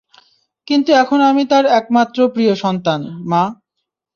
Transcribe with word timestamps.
কিন্তু 0.67 0.89
এখন 0.93 1.19
আমি 1.21 1.43
তার 1.45 1.65
একমাত্র 1.79 2.17
প্রিয় 2.27 2.53
সন্তান, 2.55 2.99
মা। 3.23 3.43